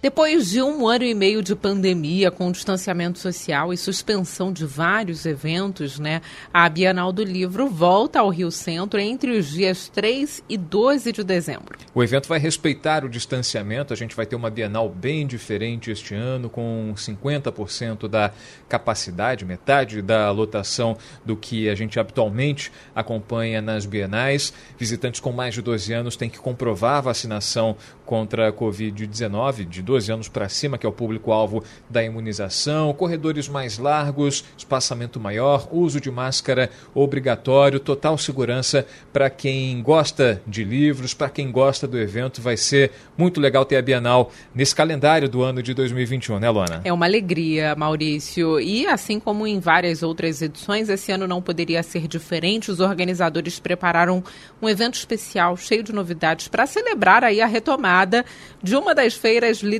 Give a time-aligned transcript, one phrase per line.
[0.00, 5.26] Depois de um ano e meio de pandemia, com distanciamento social e suspensão de vários
[5.26, 6.22] eventos, né,
[6.54, 11.24] a Bienal do Livro volta ao Rio Centro entre os dias 3 e 12 de
[11.24, 11.76] dezembro.
[11.92, 16.14] O evento vai respeitar o distanciamento, a gente vai ter uma Bienal bem diferente este
[16.14, 18.30] ano, com 50% da
[18.68, 24.52] capacidade, metade da lotação do que a gente habitualmente acompanha nas bienais.
[24.78, 29.87] Visitantes com mais de 12 anos têm que comprovar a vacinação contra a Covid-19 de
[29.88, 35.66] 12 anos para cima, que é o público-alvo da imunização, corredores mais largos, espaçamento maior,
[35.72, 41.98] uso de máscara obrigatório, total segurança para quem gosta de livros, para quem gosta do
[41.98, 42.42] evento.
[42.42, 46.82] Vai ser muito legal ter a Bienal nesse calendário do ano de 2021, né, Luana?
[46.84, 48.60] É uma alegria, Maurício.
[48.60, 52.70] E assim como em várias outras edições, esse ano não poderia ser diferente.
[52.70, 54.22] Os organizadores prepararam
[54.60, 58.22] um evento especial, cheio de novidades, para celebrar aí a retomada
[58.62, 59.77] de uma das feiras literárias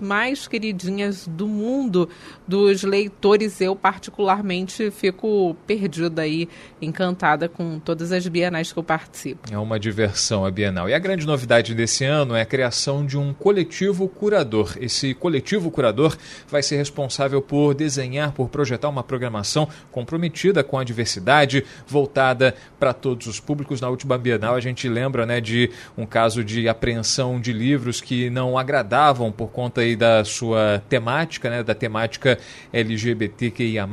[0.00, 2.08] mais queridinhas do mundo
[2.46, 3.60] dos leitores.
[3.60, 6.48] Eu, particularmente, fico perdida aí,
[6.80, 9.52] encantada com todas as bienais que eu participo.
[9.52, 10.88] É uma diversão a Bienal.
[10.88, 14.76] E a grande novidade desse ano é a criação de um coletivo curador.
[14.80, 16.16] Esse coletivo curador
[16.48, 22.92] vai ser responsável por desenhar, por projetar uma programação comprometida com a diversidade, voltada para
[22.92, 23.80] todos os públicos.
[23.80, 28.30] Na última Bienal, a gente lembra né, de um caso de apreensão de livros que
[28.30, 32.38] não agradavam por conta aí da sua temática, né, da temática
[32.72, 33.86] LGBTQIA+,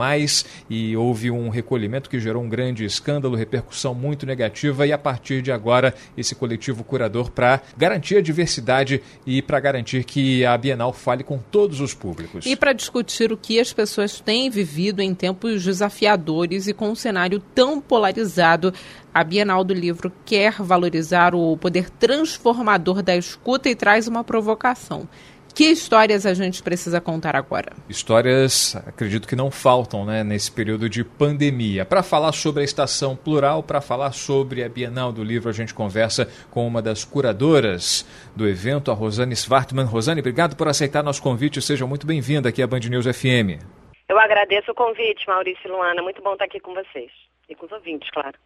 [0.69, 5.41] e houve um recolhimento que gerou um grande escândalo, repercussão muito negativa, e a partir
[5.41, 10.94] de agora, esse coletivo curador para garantir a diversidade e para garantir que a Bienal
[10.94, 12.45] fale com todos os públicos.
[12.45, 16.95] E para discutir o que as pessoas têm vivido em tempos desafiadores e com um
[16.95, 18.73] cenário tão polarizado,
[19.14, 25.08] a Bienal do Livro quer valorizar o poder transformador da escuta e traz uma provocação.
[25.53, 27.74] Que histórias a gente precisa contar agora?
[27.90, 31.84] Histórias, acredito que não faltam né, nesse período de pandemia.
[31.84, 35.74] Para falar sobre a estação plural, para falar sobre a Bienal do Livro, a gente
[35.74, 38.06] conversa com uma das curadoras
[38.36, 39.86] do evento, a Rosane Svartman.
[39.86, 41.62] Rosane, obrigado por aceitar nosso convite.
[41.62, 43.59] Seja muito bem-vinda aqui à Band News FM.
[44.08, 46.02] Eu agradeço o convite, Maurício e Luana.
[46.02, 47.12] Muito bom estar aqui com vocês.
[47.50, 48.38] E com os ouvintes, claro.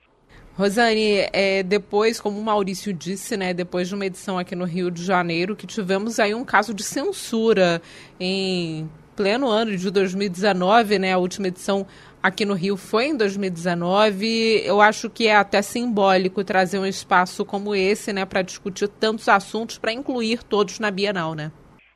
[0.56, 4.91] Rosane, é, depois, como o Maurício disse, né, depois de uma edição aqui no Rio
[4.91, 7.81] de Janeiro, que tivemos aí um caso de censura
[8.19, 11.88] em pleno ano de 2019, né, a última edição
[12.22, 14.62] aqui no Rio foi em 2019.
[14.64, 19.28] Eu acho que é até simbólico trazer um espaço como esse, né, para discutir tantos
[19.28, 21.52] assuntos, para incluir todos na Bienal, né?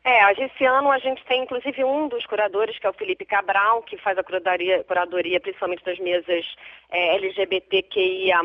[0.09, 3.83] É, esse ano a gente tem inclusive um dos curadores, que é o Felipe Cabral,
[3.83, 6.45] que faz a curadoria, curadoria principalmente das mesas
[6.89, 8.41] é, LGBTQIA+,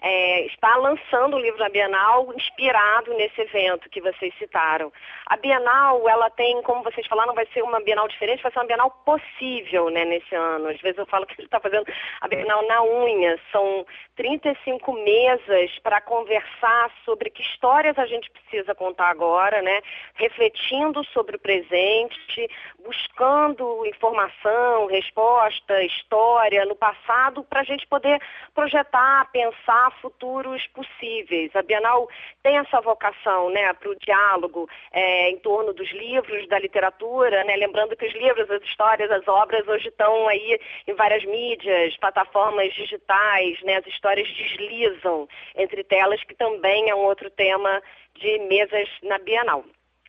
[0.00, 4.92] é, está lançando o livro da Bienal inspirado nesse evento que vocês citaram.
[5.26, 8.66] A Bienal, ela tem, como vocês falaram, vai ser uma Bienal diferente, vai ser uma
[8.66, 10.68] Bienal possível né, nesse ano.
[10.68, 11.86] Às vezes eu falo que a gente está fazendo
[12.20, 13.38] a Bienal na unha.
[13.50, 13.84] São
[14.16, 19.80] 35 mesas para conversar sobre que histórias a gente precisa contar agora, né?
[20.14, 22.48] refletindo sobre o presente,
[22.84, 28.20] buscando informação, resposta, história no passado, para a gente poder
[28.54, 31.54] projetar, pensar futuros possíveis.
[31.54, 32.08] A Bienal
[32.42, 37.56] tem essa vocação né, para o diálogo é, em torno dos livros, da literatura, né,
[37.56, 42.72] lembrando que os livros, as histórias, as obras hoje estão aí em várias mídias, plataformas
[42.74, 47.82] digitais, né, as histórias deslizam entre telas, que também é um outro tema
[48.14, 49.64] de mesas na Bienal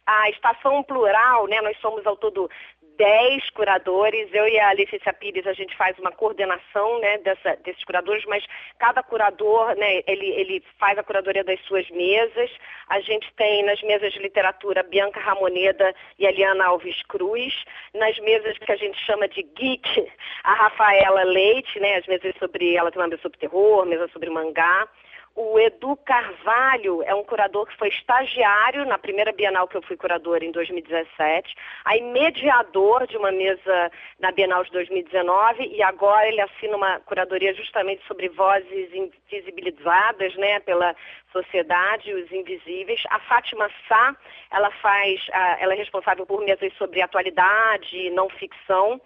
[0.09, 2.50] a estação plural, né, nós somos ao todo
[2.99, 4.29] 10 curadores.
[4.33, 8.45] Eu e a Letícia Pires, a gente faz uma coordenação né, dessa, desses curadores, mas
[8.77, 12.51] cada curador, né, ele, ele faz a curadoria das suas mesas.
[12.89, 17.53] A gente tem nas mesas de literatura Bianca Ramoneda e a Liana Alves Cruz.
[17.94, 20.12] Nas mesas que a gente chama de geek,
[20.44, 24.29] a Rafaela Leite, né, as mesas sobre, ela tem uma mesa sobre terror, mesa sobre
[24.29, 24.85] mangá.
[25.41, 29.95] O Edu Carvalho é um curador que foi estagiário na primeira Bienal que eu fui
[29.95, 31.56] curadora em 2017,
[31.86, 33.89] aí mediador de uma mesa
[34.19, 40.59] na Bienal de 2019 e agora ele assina uma curadoria justamente sobre vozes invisibilizadas, né,
[40.59, 40.94] pela
[41.31, 43.01] sociedade, os invisíveis.
[43.09, 44.13] A Fátima Sá,
[44.51, 45.21] ela faz,
[45.59, 49.00] ela é responsável por mesas sobre atualidade não ficção.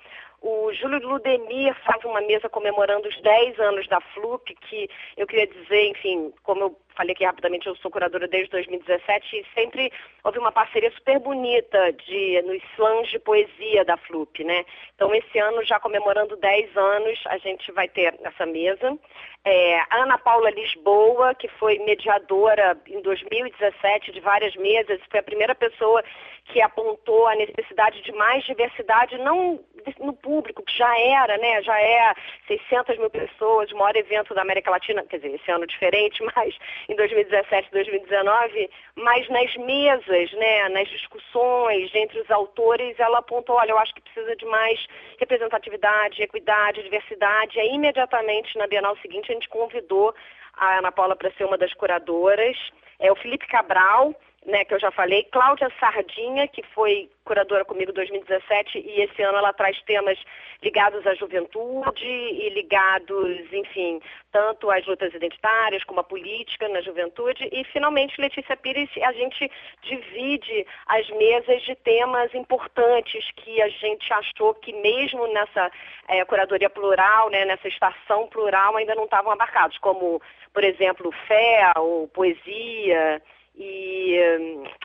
[0.46, 5.48] O Júlio Ludemir faz uma mesa comemorando os 10 anos da FLUP, que eu queria
[5.48, 9.92] dizer, enfim, como eu falei que rapidamente eu sou curadora desde 2017 e sempre
[10.24, 14.66] houve uma parceria super bonita de, nos slams de poesia da FLUP, né?
[14.96, 18.98] Então, esse ano, já comemorando 10 anos, a gente vai ter essa mesa.
[19.46, 25.54] É, Ana Paula Lisboa, que foi mediadora em 2017 de várias mesas, foi a primeira
[25.54, 26.04] pessoa
[26.46, 29.60] que apontou a necessidade de mais diversidade, não
[30.00, 32.14] no público, que já era, né, já é
[32.48, 36.58] 600 mil pessoas, o maior evento da América Latina, quer dizer, esse ano diferente, mas
[36.90, 43.72] em 2017, 2019, mas nas mesas, né, nas discussões entre os autores, ela apontou, olha,
[43.72, 44.86] eu acho que precisa de mais
[45.20, 50.14] representatividade, equidade, diversidade, e aí imediatamente na Bienal seguinte a gente convidou
[50.56, 52.58] a Ana Paula para ser uma das curadoras,
[53.00, 54.14] é o Felipe Cabral,
[54.46, 59.22] né, que eu já falei, Cláudia Sardinha, que foi curadora comigo em 2017 e esse
[59.22, 60.20] ano ela traz temas
[60.62, 64.02] ligados à juventude e ligados, enfim,
[64.32, 67.48] tanto às lutas identitárias como à política na juventude.
[67.52, 69.50] E finalmente, Letícia Pires, a gente
[69.82, 75.72] divide as mesas de temas importantes que a gente achou que mesmo nessa
[76.08, 80.22] é, curadoria plural, né, nessa estação plural, ainda não estavam abarcados, como,
[80.54, 83.22] por exemplo, fé ou poesia
[83.56, 84.16] e,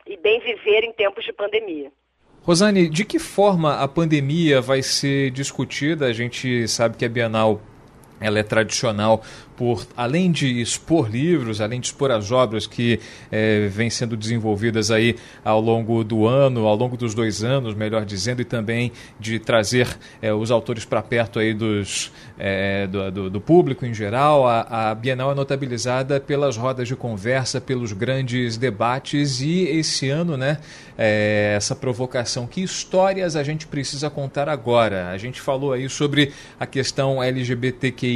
[0.07, 1.91] e bem viver em tempos de pandemia.
[2.43, 6.07] Rosane, de que forma a pandemia vai ser discutida?
[6.07, 7.61] A gente sabe que a Bienal
[8.21, 9.23] ela é tradicional
[9.59, 13.01] por, além de expor livros, além de expor as obras que
[13.31, 18.05] é, vêm sendo desenvolvidas aí ao longo do ano, ao longo dos dois anos, melhor
[18.05, 19.89] dizendo, e também de trazer
[20.23, 24.91] é, os autores para perto aí dos, é, do, do, do, público em geral, a,
[24.91, 30.59] a, Bienal é notabilizada pelas rodas de conversa, pelos grandes debates e esse ano, né,
[30.97, 35.09] essa provocação, que histórias a gente precisa contar agora?
[35.11, 38.08] A gente falou aí sobre a questão LGBTQI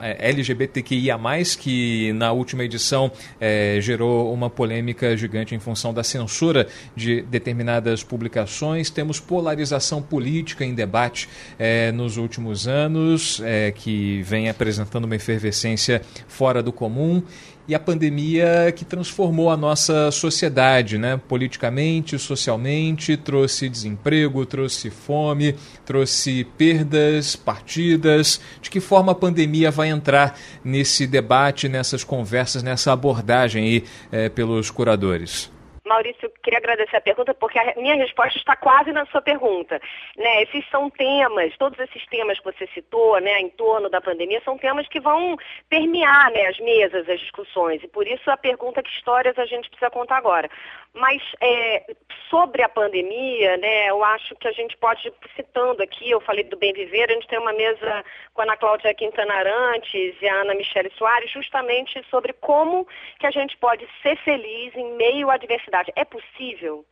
[0.00, 1.18] é, LGBTQIA+,
[1.58, 3.10] que na última edição
[3.40, 6.66] é, gerou uma polêmica gigante em função da censura
[6.96, 8.90] de determinadas publicações.
[8.90, 11.28] Temos polarização política em debate
[11.58, 17.22] é, nos últimos anos, é, que vem apresentando uma efervescência fora do comum
[17.68, 21.20] e a pandemia que transformou a nossa sociedade, né?
[21.28, 25.54] politicamente, socialmente, trouxe desemprego, trouxe fome,
[25.84, 28.40] trouxe perdas, partidas.
[28.62, 34.30] De que forma a pandemia vai entrar nesse debate, nessas conversas, nessa abordagem aí é,
[34.30, 35.57] pelos curadores?
[35.88, 39.80] Maurício, queria agradecer a pergunta, porque a minha resposta está quase na sua pergunta.
[40.16, 40.42] Né?
[40.42, 44.58] Esses são temas, todos esses temas que você citou, né, em torno da pandemia, são
[44.58, 45.36] temas que vão
[45.68, 47.82] permear né, as mesas, as discussões.
[47.82, 50.48] E por isso a pergunta que histórias a gente precisa contar agora.
[50.94, 51.94] Mas é,
[52.28, 56.56] sobre a pandemia, né, eu acho que a gente pode, citando aqui, eu falei do
[56.56, 58.04] Bem Viver, a gente tem uma mesa
[58.34, 62.86] com a Ana Cláudia Quintana Arantes e a Ana Michele Soares, justamente sobre como
[63.18, 65.92] que a gente pode ser feliz em meio à diversidade.
[65.94, 66.84] É possível?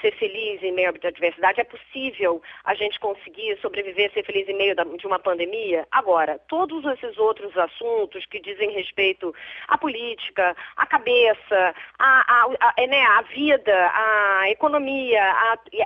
[0.00, 1.60] Ser feliz em meio à adversidade?
[1.60, 5.86] É possível a gente conseguir sobreviver, ser feliz em meio de uma pandemia?
[5.90, 9.34] Agora, todos esses outros assuntos que dizem respeito
[9.68, 15.22] à política, à cabeça, à, à, à, né, à vida, à economia,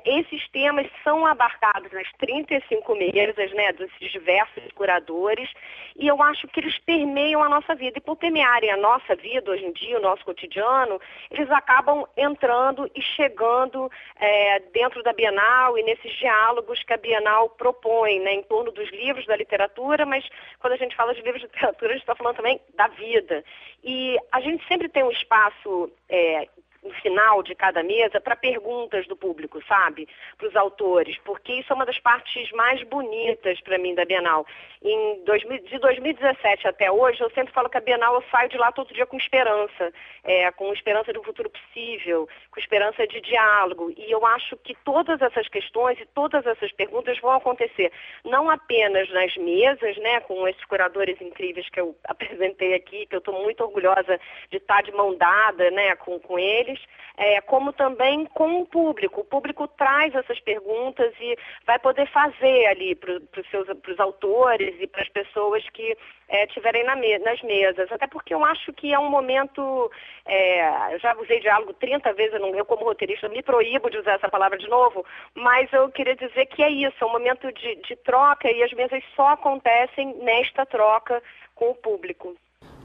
[0.05, 5.50] esses temas são abarcados nas 35 mesas né, desses diversos curadores
[5.96, 7.99] e eu acho que eles permeiam a nossa vida.
[7.99, 12.90] E por permearem a nossa vida hoje em dia, o nosso cotidiano, eles acabam entrando
[12.94, 18.42] e chegando é, dentro da Bienal e nesses diálogos que a Bienal propõe, né, em
[18.42, 20.25] torno dos livros da literatura, mas
[20.61, 23.44] quando a gente fala de livros de literatura, a gente está falando também da vida.
[23.82, 26.49] E a gente sempre tem um espaço é,
[26.85, 30.07] no final de cada mesa para perguntas do público, sabe?
[30.37, 34.47] Para os autores, porque isso é uma das partes mais bonitas para mim da Bienal.
[34.83, 38.59] Em 2000, de 2017 até hoje, eu sempre falo que a Bienal eu saio de
[38.59, 43.21] lá todo dia com esperança, é, com esperança de um futuro possível, com esperança de
[43.23, 43.91] diálogo.
[43.97, 47.91] E eu acho que todas essas questões e todas essas perguntas vão acontecer
[48.25, 53.21] não apenas nas mesas, né, com esses curadores incríveis que eu apresentei aqui, que eu
[53.21, 56.74] estou muito orgulhosa de estar de mão dada, né, com, com eles
[57.16, 59.21] é, como também com o público.
[59.21, 65.02] O público traz essas perguntas e vai poder fazer ali para os autores e para
[65.02, 65.97] as pessoas que
[66.28, 67.90] é, tiverem na me nas mesas.
[67.93, 69.90] Até porque eu acho que é um momento.
[70.26, 74.14] É, já usei diálogo 30 vezes, eu, não, eu, como roteirista, me proíbo de usar
[74.14, 75.04] essa palavra de novo,
[75.35, 78.73] mas eu queria dizer que é isso, é um momento de, de troca e as
[78.73, 81.23] mesas só acontecem nesta troca
[81.54, 82.35] com o público.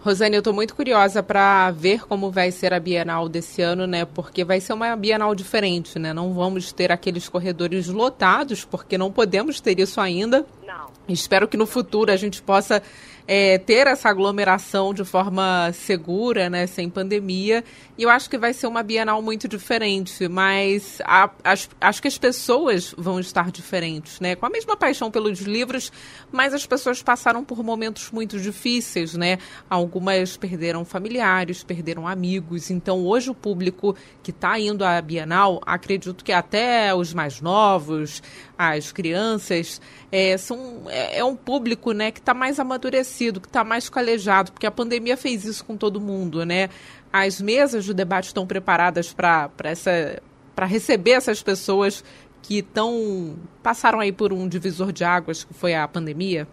[0.02, 4.06] Rosane, eu estou muito curiosa para ver como vai ser a Bienal desse ano, né?
[4.06, 6.14] Porque vai ser uma Bienal diferente, né?
[6.14, 10.46] Não vamos ter aqueles corredores lotados, porque não podemos ter isso ainda.
[10.66, 10.88] Não.
[11.08, 12.82] Espero que no futuro a gente possa
[13.32, 17.64] é, ter essa aglomeração de forma segura, né, sem pandemia.
[17.96, 22.08] E eu acho que vai ser uma Bienal muito diferente, mas a, as, acho que
[22.08, 25.92] as pessoas vão estar diferentes, né, com a mesma paixão pelos livros,
[26.32, 29.38] mas as pessoas passaram por momentos muito difíceis, né.
[29.70, 32.72] Algumas perderam familiares, perderam amigos.
[32.72, 38.24] Então hoje o público que está indo à Bienal, acredito que até os mais novos,
[38.62, 39.80] as crianças,
[40.12, 44.52] é, são, é, é um público, né, que está mais amadurecido que está mais calejado,
[44.52, 46.70] porque a pandemia fez isso com todo mundo, né?
[47.12, 49.50] As mesas do debate estão preparadas para
[50.66, 52.04] receber essas pessoas
[52.42, 56.46] que estão passaram aí por um divisor de águas que foi a pandemia?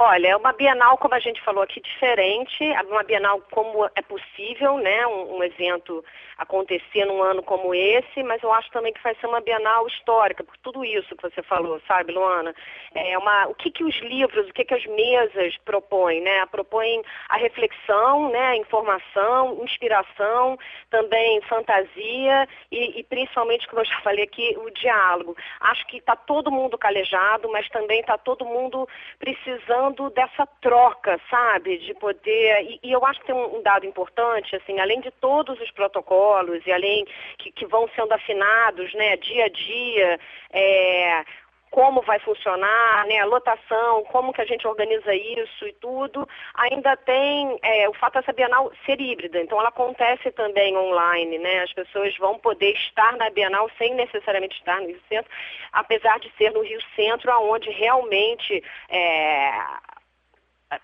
[0.00, 4.78] Olha, é uma Bienal, como a gente falou aqui, diferente, uma Bienal como é possível,
[4.78, 5.04] né?
[5.08, 6.04] Um, um, evento
[6.36, 10.44] acontecer num ano como esse, mas eu acho também que vai ser uma Bienal histórica,
[10.44, 12.54] por tudo isso que você falou, sabe, Luana?
[12.94, 16.46] É uma, o que, que os livros, o que, que as mesas propõem, né?
[16.46, 18.54] Propõem a reflexão, né?
[18.54, 20.56] Informação, inspiração,
[20.90, 25.36] também fantasia e, e principalmente, como eu já falei aqui, o diálogo.
[25.58, 28.88] Acho que está todo mundo calejado, mas também está todo mundo
[29.18, 31.78] precisando falando dessa troca, sabe?
[31.78, 32.62] De poder.
[32.62, 35.70] E, e eu acho que tem um, um, dado importante, assim, além de todos os
[35.70, 37.06] protocolos e além
[37.38, 41.24] que, que vão sendo afinados, né, dia a dia, é,
[41.70, 46.96] como vai funcionar, né, a lotação, como que a gente organiza isso e tudo, ainda
[46.96, 51.72] tem é, o fato dessa Bienal ser híbrida, então ela acontece também online, né, as
[51.72, 55.30] pessoas vão poder estar na Bienal sem necessariamente estar no Rio Centro,
[55.72, 59.52] apesar de ser no Rio Centro, onde realmente é,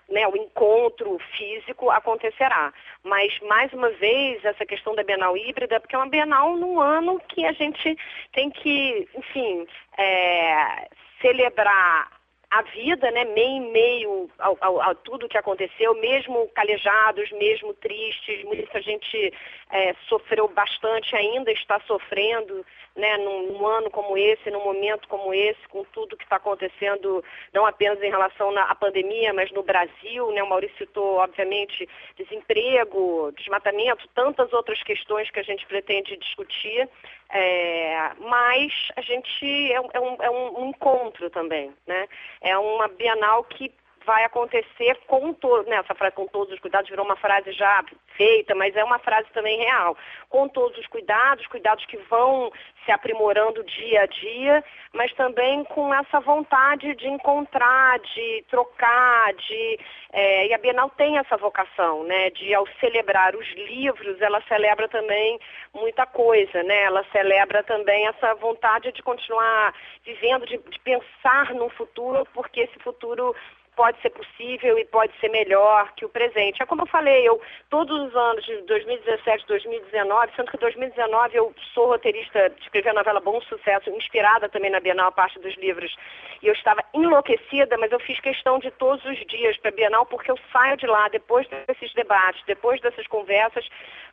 [0.09, 2.73] né, o encontro físico acontecerá.
[3.03, 7.19] Mas, mais uma vez, essa questão da Bienal híbrida, porque é uma Bienal num ano
[7.27, 7.97] que a gente
[8.33, 10.87] tem que, enfim, é,
[11.21, 12.14] celebrar
[12.55, 18.81] a vida, né, meio em meio a, tudo que aconteceu, mesmo calejados, mesmo tristes, muita
[18.81, 19.33] gente
[19.69, 25.33] é, sofreu bastante, ainda está sofrendo, né, num, num, ano como esse, num momento como
[25.33, 27.21] esse, com tudo que está acontecendo,
[27.53, 33.33] não apenas em relação à pandemia, mas no Brasil, né, o Maurício citou, obviamente, desemprego,
[33.35, 36.87] desmatamento, tantas outras questões que a gente pretende discutir,
[37.29, 42.07] é, mas a gente é, é, um, é um encontro também, né?
[42.45, 43.73] É uma Bienal que
[44.05, 47.83] vai acontecer com todos, né, essa frase com todos os cuidados virou uma frase já
[48.15, 49.97] feita, mas é uma frase também real.
[50.29, 52.51] Com todos os cuidados, cuidados que vão
[52.85, 59.79] se aprimorando dia a dia, mas também com essa vontade de encontrar, de trocar, de
[60.13, 64.87] é, e a Bienal tem essa vocação, né, de ao celebrar os livros, ela celebra
[64.87, 65.37] também
[65.73, 66.83] muita coisa, né?
[66.83, 69.73] Ela celebra também essa vontade de continuar
[70.05, 73.35] vivendo, de, de pensar no futuro, porque esse futuro
[73.75, 76.61] pode ser possível e pode ser melhor que o presente.
[76.61, 81.53] É como eu falei, eu todos os anos de 2017, 2019, sendo que 2019 eu
[81.73, 85.95] sou roteirista, escrevi a novela Bom Sucesso, inspirada também na Bienal, a parte dos livros,
[86.41, 90.05] e eu estava enlouquecida, mas eu fiz questão de todos os dias para a Bienal,
[90.05, 93.67] porque eu saio de lá, depois desses debates, depois dessas conversas,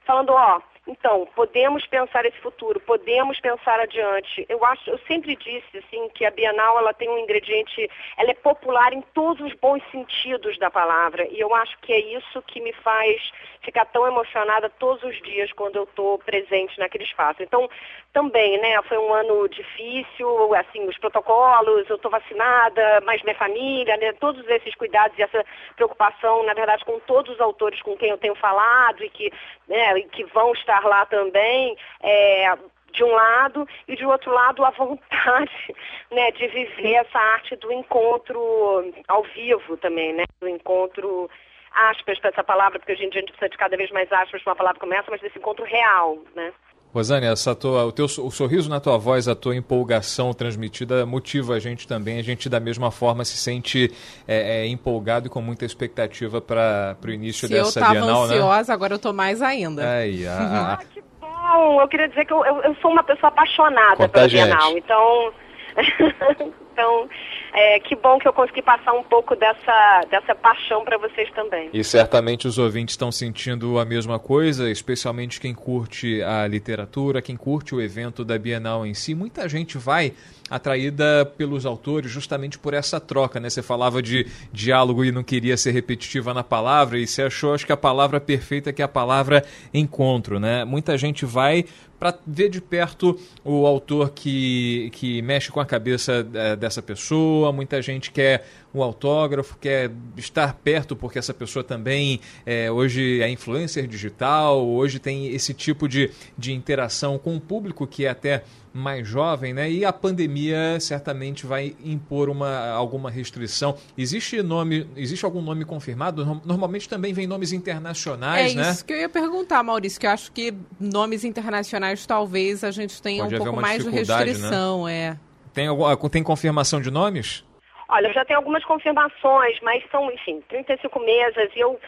[0.04, 4.44] falando, ó, então, podemos pensar esse futuro, podemos pensar adiante.
[4.48, 8.34] Eu acho, eu sempre disse assim que a Bienal ela tem um ingrediente, ela é
[8.34, 11.26] popular em todos os bons sentidos da palavra.
[11.28, 15.52] E eu acho que é isso que me faz ficar tão emocionada todos os dias
[15.52, 17.44] quando eu estou presente naquele espaço.
[17.44, 17.70] Então,
[18.12, 23.96] também, né, foi um ano difícil, assim, os protocolos, eu estou vacinada, mas minha família,
[23.98, 25.44] né, todos esses cuidados e essa
[25.76, 29.32] preocupação, na verdade, com todos os autores com quem eu tenho falado e que,
[29.68, 32.56] né, e que vão estar lá também, é,
[32.92, 35.74] de um lado, e de outro lado a vontade
[36.10, 41.30] né, de viver essa arte do encontro ao vivo também, né, do encontro
[41.74, 44.12] aspas para essa palavra, porque hoje em dia a gente precisa de cada vez mais
[44.12, 46.52] aspas para uma palavra como essa, mas desse encontro real, né?
[46.94, 51.54] Rosane, essa tua, o, teu, o sorriso na tua voz, a tua empolgação transmitida motiva
[51.54, 52.18] a gente também.
[52.18, 53.90] A gente, da mesma forma, se sente
[54.28, 58.34] é, é, empolgado e com muita expectativa para o início se dessa eu Bienal, né?
[58.34, 59.90] ansiosa, agora eu estou mais ainda.
[59.90, 60.74] Aí, a.
[60.74, 61.80] Ah, que bom!
[61.80, 64.76] Eu queria dizer que eu, eu, eu sou uma pessoa apaixonada pela Bienal.
[64.76, 65.32] Então,
[66.72, 67.08] então,
[67.52, 71.68] é, que bom que eu consegui passar um pouco dessa, dessa paixão para vocês também.
[71.72, 77.36] E certamente os ouvintes estão sentindo a mesma coisa, especialmente quem curte a literatura, quem
[77.36, 79.14] curte o evento da Bienal em si.
[79.14, 80.14] Muita gente vai
[80.50, 83.48] atraída pelos autores justamente por essa troca, né?
[83.48, 87.66] Você falava de diálogo e não queria ser repetitiva na palavra, e você achou, acho
[87.66, 90.64] que a palavra perfeita que é a palavra encontro, né?
[90.64, 91.64] Muita gente vai
[91.98, 97.52] para ver de perto o autor que, que mexe com a cabeça é, dessa pessoa,
[97.52, 103.28] muita gente quer o autógrafo, quer estar perto porque essa pessoa também é, hoje é
[103.28, 108.44] influencer digital, hoje tem esse tipo de, de interação com o público que é até
[108.72, 109.70] mais jovem, né?
[109.70, 113.76] E a pandemia certamente vai impor uma, alguma restrição.
[113.96, 116.40] Existe nome, existe algum nome confirmado?
[116.44, 118.68] Normalmente também vem nomes internacionais, é né?
[118.68, 122.70] É isso que eu ia perguntar, Maurício, que eu acho que nomes internacionais talvez a
[122.70, 123.98] gente tenha Pode um pouco mais de né?
[123.98, 124.94] restrição, né?
[124.94, 125.16] é.
[125.52, 125.66] Tem,
[126.10, 127.44] tem confirmação de nomes?
[127.92, 131.78] Olha, já tenho algumas confirmações, mas são, enfim, 35 mesas e eu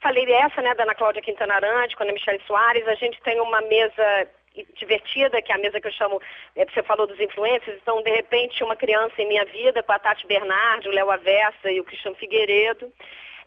[0.00, 3.40] falei essa, né, da Ana Cláudia Quintana Arantes, com a Michelle Soares, a gente tem
[3.40, 4.28] uma mesa
[4.74, 6.20] divertida, que é a mesa que eu chamo,
[6.56, 10.00] é, você falou dos influencers, então, de repente, uma criança em minha vida, com a
[10.00, 12.92] Tati Bernardi, o Léo Avessa e o Cristiano Figueiredo.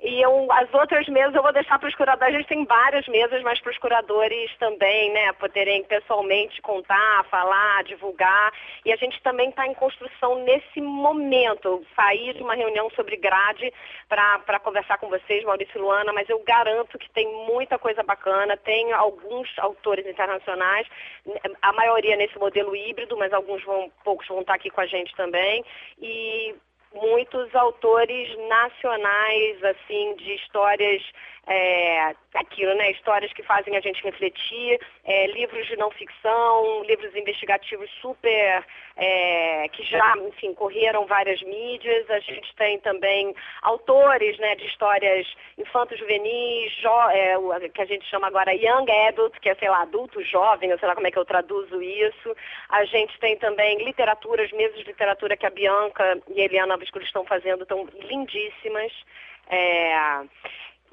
[0.06, 2.36] E eu, as outras mesas eu vou deixar para os curadores.
[2.36, 5.34] A gente tem várias mesas, mas para os curadores também, né?
[5.34, 8.54] Poderem pessoalmente contar, falar, divulgar.
[8.86, 11.84] E a gente também está em construção nesse momento.
[11.96, 13.74] Sair de uma reunião sobre grade
[14.08, 18.56] para conversar com vocês, Maurício e Luana, mas eu garanto que tem muita coisa bacana.
[18.58, 20.88] Tem alguns autores internacionais,
[21.64, 25.16] a maioria nesse modelo híbrido, mas alguns vão, poucos vão estar aqui com a gente
[25.16, 25.66] também.
[26.00, 26.54] E
[26.96, 31.02] muitos autores nacionais, assim, de histórias
[31.48, 32.92] é, aquilo, né?
[32.92, 38.64] Histórias que fazem a gente refletir, é, livros de não ficção, livros investigativos super
[38.98, 42.10] é, que já, enfim, correram várias mídias.
[42.10, 45.28] A gente tem também autores, né, de histórias
[45.58, 46.74] infanto-juvenis,
[47.12, 50.80] é, que a gente chama agora young adult, que é, sei lá, adulto jovem, eu
[50.80, 52.36] sei lá como é que eu traduzo isso.
[52.70, 57.06] A gente tem também literaturas, mesas de literatura que a Bianca e a Eliana Viscuri
[57.06, 58.92] estão fazendo, estão lindíssimas.
[59.48, 60.26] É,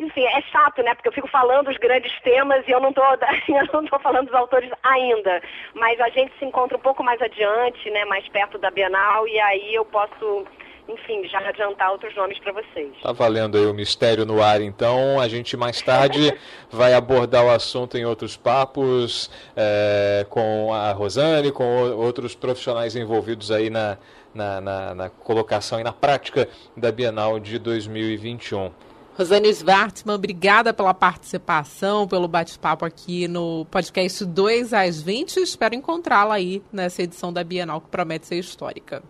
[0.02, 0.94] enfim, é chato, né?
[0.94, 3.04] Porque eu fico falando os grandes temas e eu não estou
[3.48, 5.42] eu não tô falando dos autores ainda.
[5.74, 8.04] Mas a gente se encontra um pouco mais adiante, né?
[8.04, 10.46] Mais perto da Bienal e aí eu posso
[10.88, 12.92] enfim, já adiantar outros nomes para vocês.
[13.02, 15.20] Tá valendo aí o mistério no ar, então.
[15.20, 16.36] A gente mais tarde
[16.70, 23.50] vai abordar o assunto em outros papos é, com a Rosane, com outros profissionais envolvidos
[23.52, 23.96] aí na,
[24.34, 28.72] na, na, na colocação e na prática da Bienal de 2021.
[29.16, 35.36] Rosane Svartman, obrigada pela participação, pelo bate-papo aqui no podcast 2 às 20.
[35.36, 39.02] Espero encontrá-la aí nessa edição da Bienal que promete ser histórica.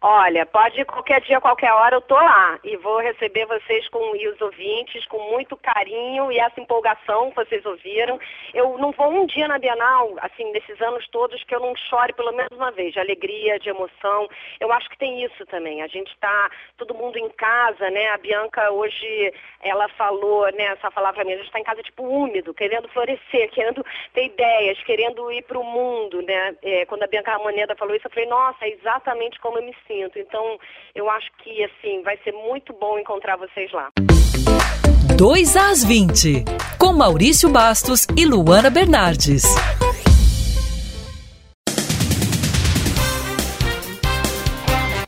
[0.00, 4.28] Olha, pode qualquer dia, qualquer hora eu tô lá e vou receber vocês com e
[4.28, 8.16] os ouvintes com muito carinho e essa empolgação que vocês ouviram.
[8.54, 12.12] Eu não vou um dia na Bienal, assim, nesses anos todos que eu não chore
[12.12, 14.28] pelo menos uma vez, de alegria, de emoção.
[14.60, 15.82] Eu acho que tem isso também.
[15.82, 18.10] A gente está todo mundo em casa, né?
[18.10, 22.04] A Bianca hoje ela falou, né, essa palavra minha, a gente está em casa tipo
[22.04, 23.84] úmido, querendo florescer, querendo
[24.14, 26.56] ter ideias, querendo ir para o mundo, né?
[26.62, 29.74] É, quando a Bianca Moneda falou isso, eu falei, nossa, é exatamente como eu me
[29.88, 30.18] sinto.
[30.18, 30.58] Então,
[30.94, 33.88] eu acho que, assim, vai ser muito bom encontrar vocês lá.
[35.16, 36.44] 2 às 20,
[36.78, 39.42] com Maurício Bastos e Luana Bernardes.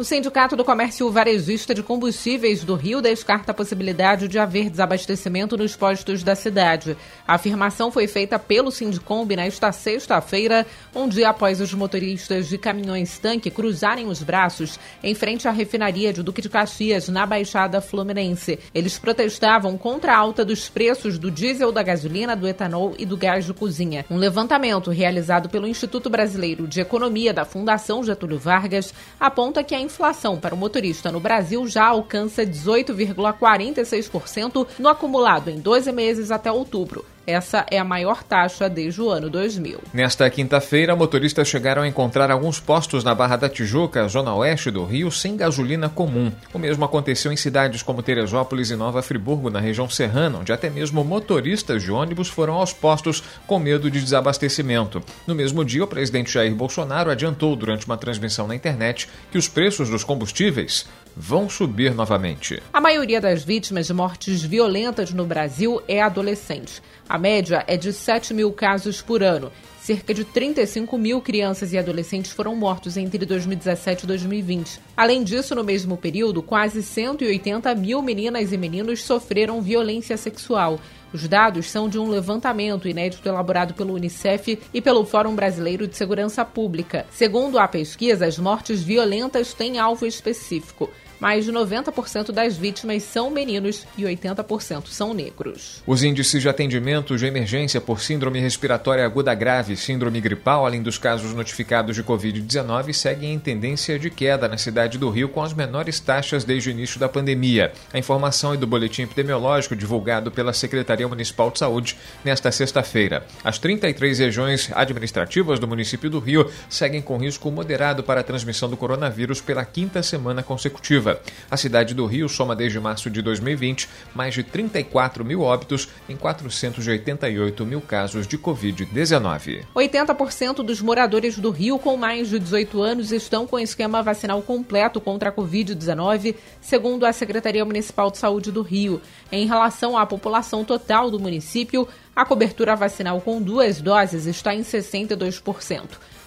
[0.00, 5.58] O Sindicato do Comércio Varejista de Combustíveis do Rio descarta a possibilidade de haver desabastecimento
[5.58, 6.96] nos postos da cidade.
[7.28, 13.50] A afirmação foi feita pelo Sindicomb nesta sexta-feira, um dia após os motoristas de caminhões-tanque
[13.50, 18.58] cruzarem os braços em frente à refinaria de Duque de Caxias, na Baixada Fluminense.
[18.74, 23.18] Eles protestavam contra a alta dos preços do diesel, da gasolina, do etanol e do
[23.18, 24.06] gás de cozinha.
[24.10, 29.89] Um levantamento realizado pelo Instituto Brasileiro de Economia da Fundação Getúlio Vargas aponta que a
[29.90, 36.50] inflação para o motorista no Brasil já alcança 18,46% no acumulado em 12 meses até
[36.50, 37.04] outubro.
[37.26, 39.80] Essa é a maior taxa desde o ano 2000.
[39.92, 44.84] Nesta quinta-feira, motoristas chegaram a encontrar alguns postos na Barra da Tijuca, zona oeste do
[44.84, 46.32] Rio, sem gasolina comum.
[46.52, 50.70] O mesmo aconteceu em cidades como Teresópolis e Nova Friburgo, na região serrana, onde até
[50.70, 55.02] mesmo motoristas de ônibus foram aos postos com medo de desabastecimento.
[55.26, 59.46] No mesmo dia, o presidente Jair Bolsonaro adiantou durante uma transmissão na internet que os
[59.46, 62.62] preços dos combustíveis vão subir novamente.
[62.72, 66.82] A maioria das vítimas de mortes violentas no Brasil é adolescente.
[67.08, 69.50] A média é de 7 mil casos por ano.
[69.80, 74.78] Cerca de 35 mil crianças e adolescentes foram mortos entre 2017 e 2020.
[74.94, 80.78] Além disso, no mesmo período, quase 180 mil meninas e meninos sofreram violência sexual.
[81.14, 85.96] Os dados são de um levantamento inédito elaborado pelo Unicef e pelo Fórum Brasileiro de
[85.96, 87.06] Segurança Pública.
[87.10, 93.30] Segundo a pesquisa, as mortes violentas têm alvo específico mais de 90% das vítimas são
[93.30, 95.82] meninos e 80% são negros.
[95.86, 100.96] Os índices de atendimento de emergência por síndrome respiratória aguda grave, síndrome gripal, além dos
[100.96, 105.52] casos notificados de Covid-19, seguem em tendência de queda na cidade do Rio, com as
[105.52, 107.72] menores taxas desde o início da pandemia.
[107.92, 113.26] A informação é do boletim epidemiológico divulgado pela Secretaria Municipal de Saúde nesta sexta-feira.
[113.44, 118.68] As 33 regiões administrativas do município do Rio seguem com risco moderado para a transmissão
[118.68, 121.09] do coronavírus pela quinta semana consecutiva.
[121.50, 126.16] A cidade do Rio soma desde março de 2020 mais de 34 mil óbitos em
[126.16, 129.64] 488 mil casos de Covid-19.
[129.74, 135.00] 80% dos moradores do Rio com mais de 18 anos estão com esquema vacinal completo
[135.00, 139.00] contra a Covid-19, segundo a Secretaria Municipal de Saúde do Rio.
[139.30, 144.62] Em relação à população total do município, a cobertura vacinal com duas doses está em
[144.62, 145.82] 62%.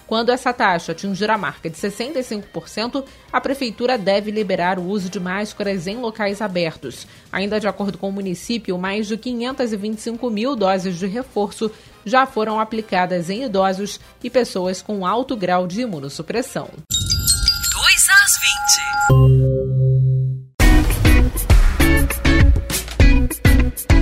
[0.06, 5.18] Quando essa taxa atingir a marca de 65%, a Prefeitura deve liberar o uso de
[5.18, 7.06] máscaras em locais abertos.
[7.32, 11.70] Ainda de acordo com o município, mais de 525 mil doses de reforço
[12.04, 16.68] já foram aplicadas em idosos e pessoas com alto grau de imunossupressão.
[16.88, 19.53] 2 às 20.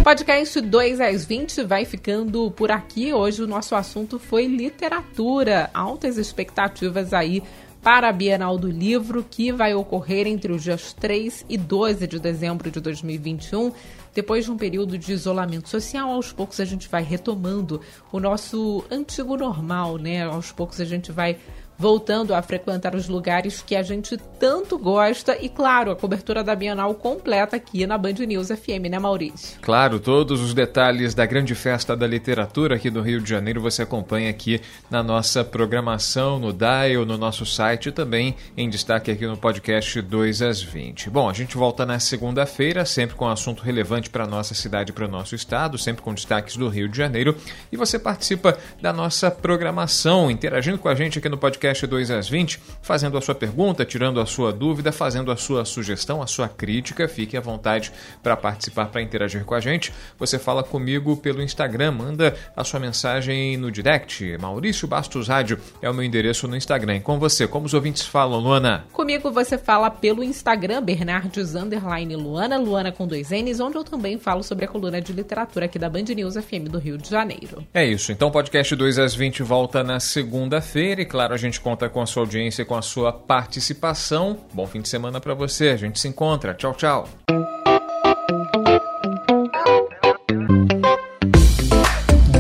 [0.03, 3.13] Podcast 2 às 20 vai ficando por aqui.
[3.13, 5.71] Hoje o nosso assunto foi literatura.
[5.73, 7.41] Altas expectativas aí
[7.81, 12.19] para a Bienal do Livro, que vai ocorrer entre os dias 3 e 12 de
[12.19, 13.73] dezembro de 2021.
[14.13, 18.85] Depois de um período de isolamento social, aos poucos a gente vai retomando o nosso
[18.91, 20.25] antigo normal, né?
[20.25, 21.39] Aos poucos a gente vai
[21.83, 26.55] voltando a frequentar os lugares que a gente tanto gosta e, claro, a cobertura da
[26.55, 29.59] Bienal completa aqui na Band News FM, né, Maurício?
[29.61, 33.83] Claro, todos os detalhes da grande festa da literatura aqui do Rio de Janeiro você
[33.83, 39.27] acompanha aqui na nossa programação, no Dial, no nosso site e também em destaque aqui
[39.27, 41.11] no podcast 2 às 20.
[41.11, 44.93] Bom, a gente volta na segunda-feira, sempre com um assunto relevante para a nossa cidade
[44.93, 47.37] e para o nosso estado, sempre com destaques do Rio de Janeiro.
[47.73, 52.11] E você participa da nossa programação, interagindo com a gente aqui no podcast podcast 2
[52.11, 56.27] às 20, fazendo a sua pergunta, tirando a sua dúvida, fazendo a sua sugestão, a
[56.27, 57.09] sua crítica.
[57.09, 59.93] Fique à vontade para participar, para interagir com a gente.
[60.19, 64.37] Você fala comigo pelo Instagram, manda a sua mensagem no direct.
[64.39, 66.97] Maurício Bastos Rádio é o meu endereço no Instagram.
[66.97, 68.85] E com você, como os ouvintes falam, Luana?
[68.93, 74.19] Comigo você fala pelo Instagram, Bernardes Underline Luana, Luana com dois N's, onde eu também
[74.19, 77.67] falo sobre a coluna de literatura aqui da Band News FM do Rio de Janeiro.
[77.73, 78.13] É isso.
[78.13, 82.07] Então, podcast 2 às 20 volta na segunda-feira e, claro, a gente conta com a
[82.07, 84.39] sua audiência, com a sua participação.
[84.53, 85.69] Bom fim de semana para você.
[85.69, 86.55] A gente se encontra.
[86.55, 87.09] Tchau, tchau.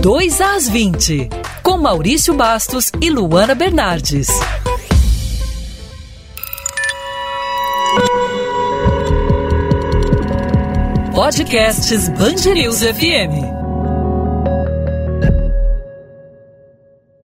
[0.00, 1.28] Dois às 20,
[1.62, 4.26] com Maurício Bastos e Luana Bernardes.
[11.14, 12.08] Podcasts
[12.52, 13.61] News FM.